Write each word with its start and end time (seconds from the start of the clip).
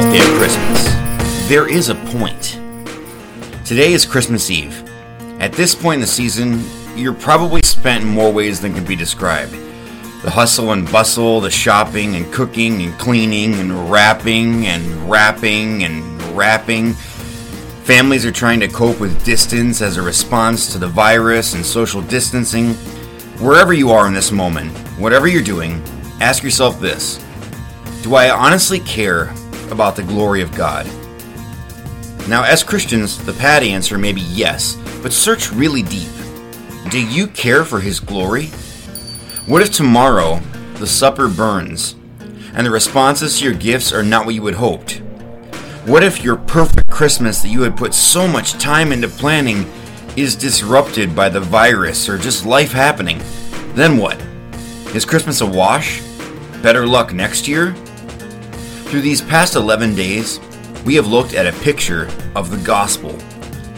Christmas, 0.00 1.46
there 1.46 1.68
is 1.68 1.90
a 1.90 1.94
point. 1.94 2.58
Today 3.66 3.92
is 3.92 4.06
Christmas 4.06 4.50
Eve. 4.50 4.82
At 5.40 5.52
this 5.52 5.74
point 5.74 5.96
in 5.96 6.00
the 6.00 6.06
season, 6.06 6.64
you're 6.96 7.12
probably 7.12 7.60
spent 7.62 8.04
in 8.04 8.08
more 8.08 8.32
ways 8.32 8.62
than 8.62 8.72
can 8.72 8.86
be 8.86 8.96
described. 8.96 9.52
The 10.22 10.30
hustle 10.30 10.72
and 10.72 10.90
bustle, 10.90 11.42
the 11.42 11.50
shopping 11.50 12.16
and 12.16 12.32
cooking 12.32 12.80
and 12.80 12.98
cleaning 12.98 13.52
and 13.60 13.90
wrapping 13.90 14.66
and 14.66 15.10
wrapping 15.10 15.84
and 15.84 16.22
wrapping. 16.34 16.94
Families 17.84 18.24
are 18.24 18.32
trying 18.32 18.60
to 18.60 18.68
cope 18.68 19.00
with 19.00 19.22
distance 19.22 19.82
as 19.82 19.98
a 19.98 20.02
response 20.02 20.72
to 20.72 20.78
the 20.78 20.88
virus 20.88 21.52
and 21.52 21.64
social 21.64 22.00
distancing. 22.00 22.72
Wherever 23.38 23.74
you 23.74 23.90
are 23.90 24.06
in 24.06 24.14
this 24.14 24.32
moment, 24.32 24.74
whatever 24.98 25.28
you're 25.28 25.42
doing, 25.42 25.82
ask 26.20 26.42
yourself 26.42 26.80
this 26.80 27.22
Do 28.02 28.14
I 28.14 28.30
honestly 28.30 28.80
care 28.80 29.34
about 29.70 29.96
the 29.96 30.02
glory 30.02 30.42
of 30.42 30.54
God? 30.54 30.86
Now, 32.28 32.44
as 32.44 32.62
Christians, 32.62 33.18
the 33.24 33.32
pat 33.32 33.62
answer 33.62 33.98
may 33.98 34.12
be 34.12 34.20
yes, 34.20 34.76
but 35.02 35.12
search 35.12 35.50
really 35.50 35.82
deep. 35.82 36.10
Do 36.90 37.04
you 37.04 37.26
care 37.26 37.64
for 37.64 37.80
His 37.80 38.00
glory? 38.00 38.46
What 39.46 39.62
if 39.62 39.72
tomorrow 39.72 40.40
the 40.74 40.86
supper 40.86 41.28
burns 41.28 41.96
and 42.54 42.66
the 42.66 42.70
responses 42.70 43.38
to 43.38 43.44
your 43.44 43.54
gifts 43.54 43.92
are 43.92 44.02
not 44.02 44.26
what 44.26 44.34
you 44.34 44.44
had 44.46 44.54
hoped? 44.54 45.02
What 45.86 46.02
if 46.02 46.22
your 46.22 46.36
perfect 46.36 46.90
Christmas 46.90 47.42
that 47.42 47.48
you 47.48 47.62
had 47.62 47.76
put 47.76 47.94
so 47.94 48.28
much 48.28 48.52
time 48.52 48.92
into 48.92 49.08
planning 49.08 49.64
is 50.16 50.36
disrupted 50.36 51.16
by 51.16 51.28
the 51.28 51.40
virus 51.40 52.08
or 52.08 52.18
just 52.18 52.44
life 52.44 52.72
happening? 52.72 53.20
Then 53.74 53.96
what? 53.96 54.20
Is 54.94 55.04
Christmas 55.04 55.40
a 55.40 55.46
wash? 55.46 56.02
Better 56.62 56.86
luck 56.86 57.12
next 57.12 57.48
year? 57.48 57.74
Through 58.90 59.02
these 59.02 59.20
past 59.20 59.54
11 59.54 59.94
days, 59.94 60.40
we 60.84 60.96
have 60.96 61.06
looked 61.06 61.32
at 61.34 61.46
a 61.46 61.56
picture 61.60 62.08
of 62.34 62.50
the 62.50 62.56
gospel 62.66 63.16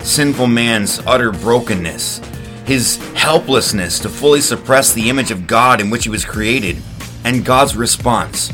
sinful 0.00 0.46
man's 0.46 0.98
utter 1.00 1.30
brokenness, 1.30 2.22
his 2.64 2.96
helplessness 3.12 3.98
to 3.98 4.08
fully 4.08 4.40
suppress 4.40 4.94
the 4.94 5.10
image 5.10 5.30
of 5.30 5.46
God 5.46 5.82
in 5.82 5.90
which 5.90 6.04
he 6.04 6.08
was 6.08 6.24
created, 6.24 6.78
and 7.22 7.44
God's 7.44 7.76
response, 7.76 8.50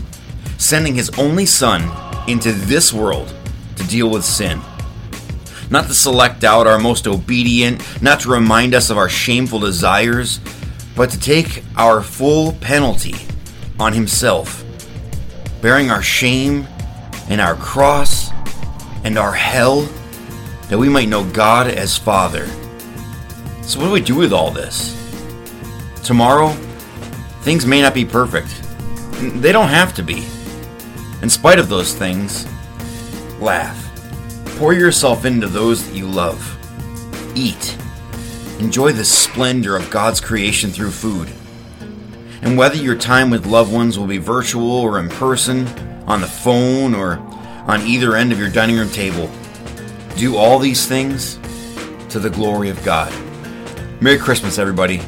sending 0.58 0.96
his 0.96 1.10
only 1.10 1.46
Son 1.46 1.88
into 2.28 2.50
this 2.50 2.92
world 2.92 3.32
to 3.76 3.86
deal 3.86 4.10
with 4.10 4.24
sin. 4.24 4.60
Not 5.70 5.86
to 5.86 5.94
select 5.94 6.42
out 6.42 6.66
our 6.66 6.80
most 6.80 7.06
obedient, 7.06 7.80
not 8.02 8.18
to 8.20 8.28
remind 8.28 8.74
us 8.74 8.90
of 8.90 8.98
our 8.98 9.08
shameful 9.08 9.60
desires, 9.60 10.40
but 10.96 11.10
to 11.10 11.20
take 11.20 11.62
our 11.76 12.02
full 12.02 12.54
penalty 12.54 13.14
on 13.78 13.92
himself 13.92 14.64
bearing 15.60 15.90
our 15.90 16.02
shame 16.02 16.66
and 17.28 17.40
our 17.40 17.54
cross 17.54 18.30
and 19.04 19.18
our 19.18 19.32
hell, 19.32 19.82
that 20.68 20.78
we 20.78 20.88
might 20.88 21.08
know 21.08 21.24
God 21.32 21.68
as 21.68 21.96
Father. 21.96 22.46
So, 23.62 23.78
what 23.78 23.86
do 23.86 23.92
we 23.92 24.00
do 24.00 24.14
with 24.16 24.32
all 24.32 24.50
this? 24.50 24.96
Tomorrow, 26.04 26.48
things 27.42 27.66
may 27.66 27.82
not 27.82 27.94
be 27.94 28.04
perfect. 28.04 28.48
They 29.40 29.52
don't 29.52 29.68
have 29.68 29.94
to 29.94 30.02
be. 30.02 30.26
In 31.22 31.28
spite 31.28 31.58
of 31.58 31.68
those 31.68 31.94
things, 31.94 32.46
laugh. 33.40 33.86
Pour 34.58 34.72
yourself 34.72 35.24
into 35.24 35.46
those 35.46 35.86
that 35.86 35.96
you 35.96 36.06
love. 36.06 36.56
Eat. 37.36 37.76
Enjoy 38.58 38.92
the 38.92 39.04
splendor 39.04 39.76
of 39.76 39.90
God's 39.90 40.20
creation 40.20 40.70
through 40.70 40.90
food. 40.90 41.30
And 42.42 42.56
whether 42.56 42.76
your 42.76 42.96
time 42.96 43.30
with 43.30 43.46
loved 43.46 43.72
ones 43.72 43.98
will 43.98 44.06
be 44.06 44.18
virtual 44.18 44.70
or 44.70 44.98
in 44.98 45.08
person, 45.08 45.66
on 46.06 46.20
the 46.20 46.26
phone 46.26 46.94
or 46.94 47.18
on 47.66 47.82
either 47.82 48.16
end 48.16 48.32
of 48.32 48.38
your 48.38 48.50
dining 48.50 48.76
room 48.76 48.90
table, 48.90 49.30
do 50.16 50.36
all 50.36 50.58
these 50.58 50.86
things 50.86 51.38
to 52.08 52.18
the 52.18 52.30
glory 52.30 52.68
of 52.68 52.82
God. 52.82 53.12
Merry 54.00 54.18
Christmas, 54.18 54.58
everybody. 54.58 55.00